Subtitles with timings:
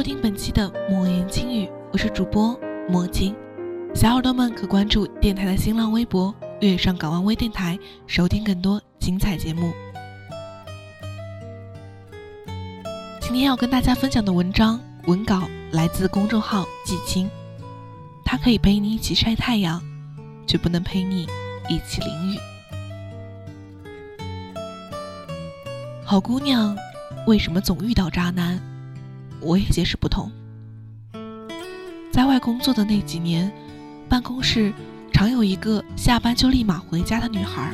[0.00, 3.36] 收听本期的《莫言轻语》，我是主播莫金。
[3.94, 7.78] 小耳朵们可关注电台的新浪微博“月上港湾微电台”，
[8.08, 9.70] 收听更多精彩节目。
[13.20, 17.28] 今天要跟大家分享的文章文稿来自公众号“季青”，
[18.24, 19.82] 它可以陪你一起晒太阳，
[20.46, 21.26] 却不能陪你
[21.68, 22.38] 一起淋雨。
[26.02, 26.74] 好姑娘
[27.26, 28.58] 为什么总遇到渣男？
[29.40, 30.30] 我也解释不通。
[32.12, 33.50] 在外工作的那几年，
[34.08, 34.72] 办公室
[35.12, 37.72] 常有一个下班就立马回家的女孩。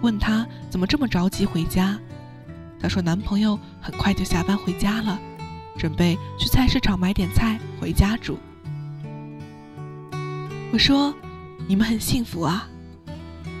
[0.00, 1.98] 问她怎么这么着急回家，
[2.80, 5.18] 她说男朋友很快就下班回家了，
[5.76, 8.38] 准备去菜市场买点菜回家煮。
[10.72, 11.12] 我说
[11.66, 12.68] 你们很幸福啊。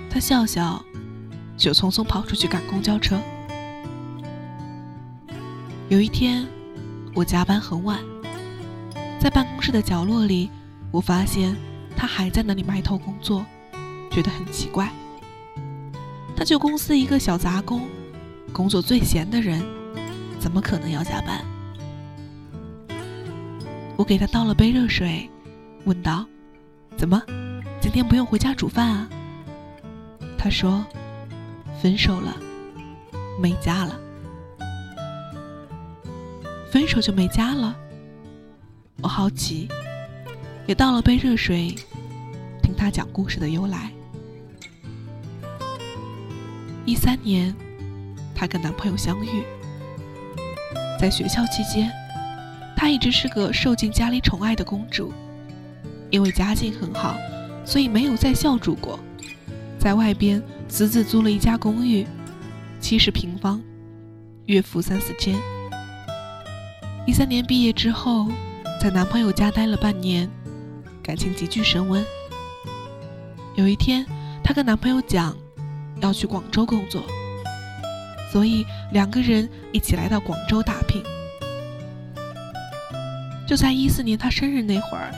[0.08, 0.82] 她笑笑，
[1.56, 3.18] 就匆匆跑出去赶公交车。
[5.88, 6.46] 有一天。
[7.14, 7.98] 我加班很晚，
[9.18, 10.50] 在办公室的角落里，
[10.90, 11.56] 我发现
[11.96, 13.44] 他还在那里埋头工作，
[14.10, 14.88] 觉得很奇怪。
[16.36, 17.88] 他就公司一个小杂工，
[18.52, 19.60] 工作最闲的人，
[20.38, 21.44] 怎么可能要加班？
[23.96, 25.28] 我给他倒了杯热水，
[25.84, 26.24] 问道
[26.96, 27.20] ：“怎么，
[27.80, 29.08] 今天不用回家煮饭啊？”
[30.38, 30.86] 他说
[31.82, 32.36] ：“分手了，
[33.40, 33.98] 没家了。”
[36.70, 37.74] 分手就没家了。
[39.02, 39.68] 我好奇，
[40.66, 41.74] 也倒了杯热水，
[42.62, 43.90] 听他讲故事的由来。
[46.84, 47.54] 一三年，
[48.34, 49.42] 她跟男朋友相遇，
[51.00, 51.90] 在学校期间，
[52.76, 55.12] 她一直是个受尽家里宠爱的公主，
[56.10, 57.16] 因为家境很好，
[57.64, 58.98] 所以没有在校住过，
[59.78, 62.06] 在外边私自租了一家公寓，
[62.80, 63.62] 七十平方，
[64.46, 65.38] 月付三四千。
[67.08, 68.28] 一三年毕业之后，
[68.78, 70.28] 在男朋友家待了半年，
[71.02, 72.04] 感情急剧升温。
[73.54, 74.04] 有一天，
[74.44, 75.34] 她跟男朋友讲
[76.02, 77.02] 要去广州工作，
[78.30, 81.02] 所以两个人一起来到广州打拼。
[83.46, 85.10] 就在一四年她生日那会儿，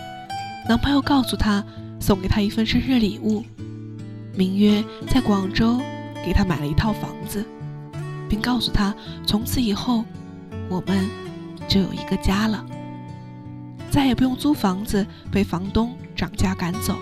[0.69, 1.65] 男朋友告诉她
[1.99, 3.45] 送给她一份生日礼物，
[4.37, 5.81] 名曰在广州
[6.25, 7.45] 给她买了一套房子，
[8.29, 8.95] 并告诉她
[9.27, 10.05] 从此以后
[10.69, 11.30] 我们。
[11.71, 12.67] 就有一个家了，
[13.93, 16.99] 再也不用租房子被房东涨价赶走。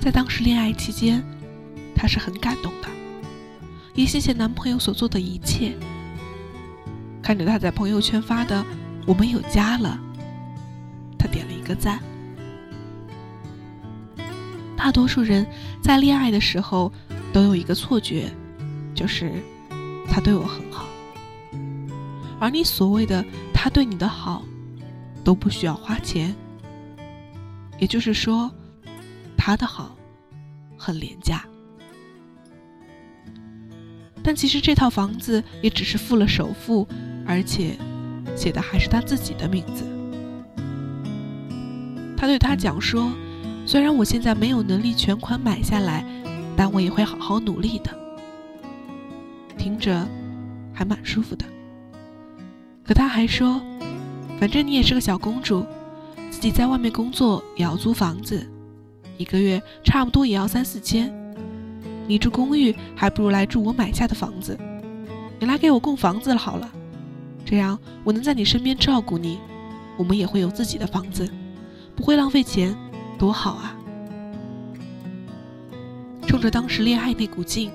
[0.00, 1.22] 在当时恋爱期间，
[1.94, 2.88] 她是很感动的，
[3.94, 5.76] 也谢谢男朋友所做的一切。
[7.22, 8.64] 看着他在朋友圈发的
[9.06, 10.00] “我们有家了”，
[11.18, 12.00] 他点了一个赞。
[14.78, 15.46] 大多数人
[15.82, 16.90] 在恋爱的时候
[17.34, 18.30] 都有一个错觉，
[18.94, 19.30] 就是
[20.08, 20.86] 他对我很好。
[22.40, 24.42] 而你所谓的他对你的好，
[25.22, 26.34] 都不需要花钱。
[27.78, 28.50] 也就是说，
[29.36, 29.94] 他的好
[30.76, 31.44] 很廉价。
[34.22, 36.86] 但其实这套房子也只是付了首付，
[37.26, 37.78] 而且
[38.36, 39.84] 写的还是他自己的名字。
[42.16, 43.10] 他对他讲说
[43.64, 46.04] ：“虽然我现在没有能力全款买下来，
[46.54, 47.98] 但我也会好好努力的。”
[49.56, 50.06] 听着，
[50.74, 51.46] 还蛮舒服的。
[52.90, 53.62] 可他还说，
[54.40, 55.64] 反正你也是个小公主，
[56.28, 58.44] 自己在外面工作也要租房子，
[59.16, 61.08] 一个月差不多也要三四千。
[62.08, 64.58] 你住公寓还不如来住我买下的房子。
[65.38, 66.68] 你来给我供房子好了，
[67.44, 69.38] 这样我能在你身边照顾你，
[69.96, 71.30] 我们也会有自己的房子，
[71.94, 72.76] 不会浪费钱，
[73.16, 73.76] 多好啊！
[76.26, 77.70] 冲着当时恋爱那股劲，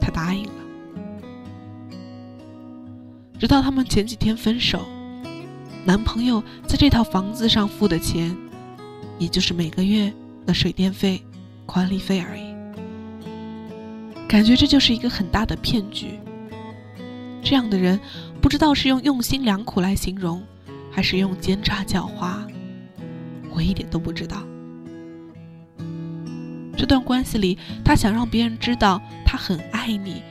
[0.00, 0.63] 他答应了。
[3.38, 4.86] 直到他们前几天分手，
[5.84, 8.36] 男朋友在这套房子上付的钱，
[9.18, 10.12] 也就是每个月
[10.46, 11.22] 的水电费、
[11.66, 12.54] 管理费而已。
[14.28, 16.18] 感觉这就是一个很大的骗局。
[17.42, 18.00] 这样的人，
[18.40, 20.42] 不知道是用用心良苦来形容，
[20.90, 22.38] 还是用奸诈狡猾，
[23.50, 24.42] 我一点都不知道。
[26.76, 30.22] 这段关系里，他想让别人知道他很爱你，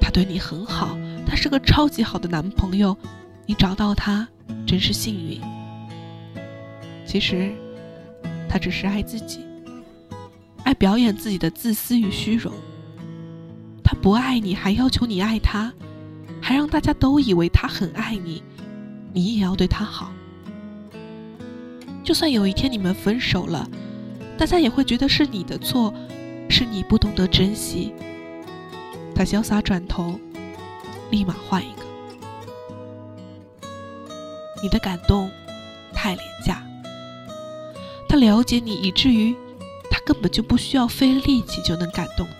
[0.00, 2.96] 他对你很好，他是个超级好的男朋友，
[3.44, 4.26] 你找到他
[4.66, 5.40] 真是幸运。
[7.04, 7.52] 其实，
[8.48, 9.40] 他只是爱自己，
[10.64, 12.52] 爱表演自己的自私与虚荣。
[13.82, 15.72] 他不爱你，还要求你爱他，
[16.40, 18.42] 还让大家都以为他很爱你，
[19.12, 20.12] 你也要对他好。
[22.04, 23.68] 就算有一天你们分手了。
[24.38, 25.94] 大家也会觉得是你的错，
[26.50, 27.94] 是你不懂得珍惜。
[29.14, 30.20] 他潇洒转头，
[31.10, 31.82] 立马换一个。
[34.62, 35.30] 你的感动
[35.92, 36.62] 太廉价。
[38.08, 39.34] 他了解你，以至于
[39.90, 42.34] 他根本就不需要费力气就能感动你。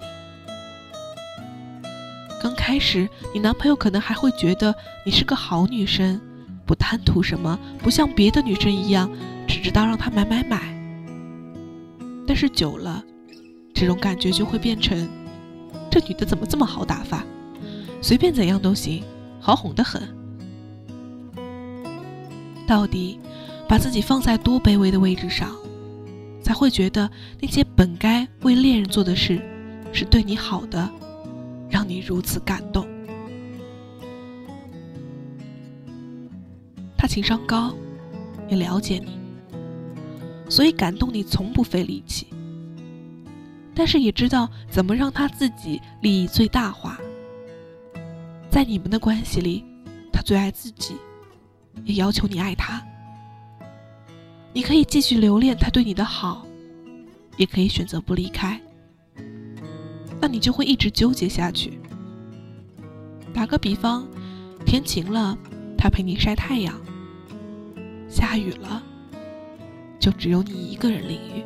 [2.41, 4.75] 刚开始，你男朋友可能还会觉得
[5.05, 6.21] 你是个好女生，
[6.65, 9.11] 不贪图什么，不像别的女生一样，
[9.49, 10.63] 只知道让他买买买。
[12.27, 13.03] 但是久了，
[13.75, 15.09] 这种感觉就会变成：
[15.91, 17.25] 这女的怎么这么好打发？
[18.01, 19.03] 随便怎样都行，
[19.41, 20.03] 好哄得很。
[22.67, 23.19] 到底
[23.69, 25.57] 把自己放在多卑微的位置上，
[26.43, 27.11] 才会觉得
[27.41, 29.41] 那些本该为恋人做的事，
[29.93, 30.89] 是对你好的，
[31.69, 32.87] 让你如此感动？
[36.97, 37.75] 他情商高，
[38.49, 39.19] 也了解你。
[40.49, 42.29] 所以感动你从不费力气，
[43.75, 46.99] 但是也知道怎么让他自己利益最大化。
[48.57, 49.63] 在你们的关系里，
[50.11, 50.97] 他最爱自己，
[51.85, 52.83] 也要求你爱他。
[54.55, 56.47] 你可以继续留恋他对你的好，
[57.37, 58.59] 也可以选择不离开。
[60.19, 61.79] 那你就会一直纠结下去。
[63.35, 64.09] 打个比方，
[64.65, 65.37] 天晴了，
[65.77, 66.73] 他陪你晒太阳；
[68.09, 68.83] 下雨了。
[70.01, 71.45] 就只有你一个人淋雨。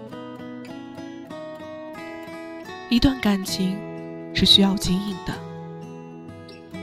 [2.88, 3.76] 一段感情
[4.32, 5.34] 是需要经营的，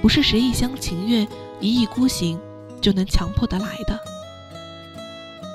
[0.07, 1.27] 不是谁一厢情愿、
[1.59, 2.39] 一意孤行
[2.80, 4.00] 就能强迫得来的。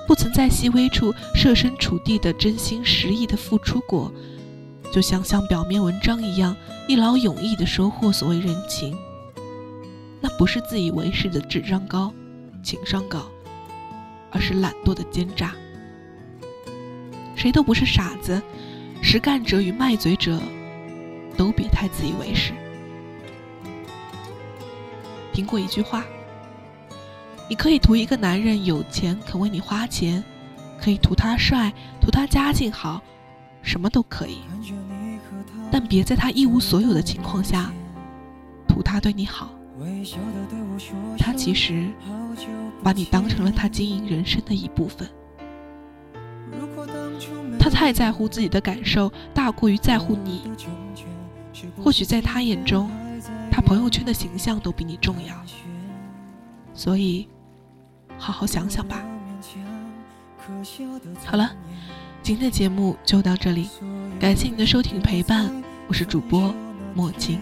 [0.06, 4.12] 不曾在细微处设身处地的真心实意的付出过，
[4.92, 6.54] 就想像表面文章一样
[6.86, 8.94] 一劳永逸的收获所谓人情，
[10.20, 12.12] 那不是自以为是的智商高、
[12.62, 13.22] 情商高，
[14.30, 15.54] 而是懒惰的奸诈。
[17.34, 18.42] 谁都不是傻子，
[19.00, 20.38] 实干者与卖嘴者，
[21.38, 22.52] 都别太自以为是。
[25.32, 26.04] 听过一句话：
[27.48, 30.22] 你可以图一个男人有钱肯为你花钱，
[30.80, 33.00] 可以图他帅，图他家境好，
[33.62, 34.38] 什么都可以。
[35.70, 37.72] 但别在他一无所有的情况下，
[38.68, 39.50] 图他对你好。
[41.18, 41.88] 他其实
[42.82, 45.08] 把你当成了他经营人生的一部分。
[47.58, 50.42] 他太在乎自己的感受，大过于在乎你。
[51.82, 52.90] 或许在他眼中，
[53.72, 55.34] 朋友圈的形象都比你重要。
[56.74, 57.26] 所以，
[58.18, 59.02] 好好想想吧。
[61.24, 61.50] 好了，
[62.22, 63.70] 今天的节目就到这里，
[64.20, 65.50] 感谢你的收听陪伴，
[65.88, 66.54] 我是主播
[66.94, 67.40] 墨青。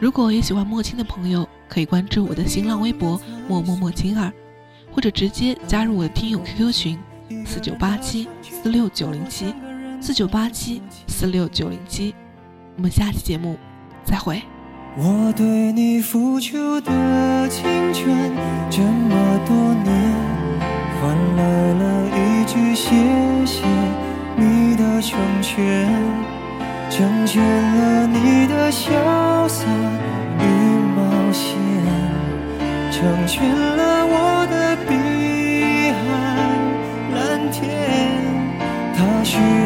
[0.00, 4.32] 如果也喜欢墨青的朋友，可以关注我的新浪微博默默墨青儿，
[4.90, 6.98] 或者直接加入我的听友 QQ 群。
[7.44, 9.54] 四九八七四六九零七，
[10.00, 12.12] 四九八七四六九零七，
[12.76, 13.56] 我们下期节目
[14.04, 14.42] 再会。
[14.98, 18.32] 我对你付出的青春
[18.70, 19.92] 这么多年，
[20.98, 21.42] 换来
[21.74, 21.84] 了
[22.16, 22.88] 一句谢
[23.44, 23.62] 谢
[24.36, 25.86] 你的成全，
[26.88, 29.66] 成全了你的潇洒
[30.40, 30.44] 与
[30.96, 31.54] 冒险，
[32.90, 34.96] 成全了我的笔。
[38.98, 39.65] 他是你的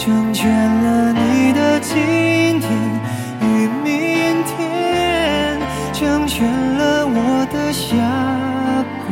[0.00, 1.94] 成全了你的今
[2.58, 2.72] 天
[3.42, 5.60] 与明天，
[5.92, 7.92] 成全了我的下
[9.04, 9.08] 个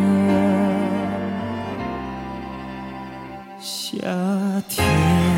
[3.60, 3.98] 夏
[4.66, 5.37] 天。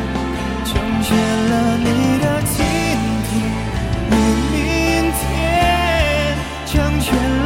[0.71, 2.63] 成全了你的今
[3.27, 5.19] 天与明天
[6.65, 7.40] 成全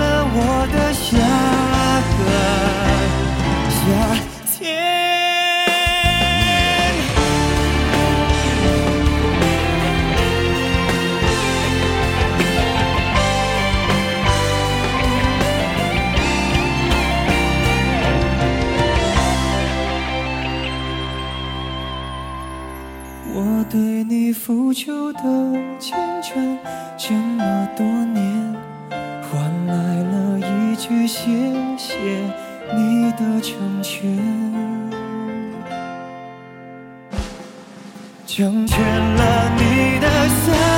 [38.36, 40.75] 成全了你的三。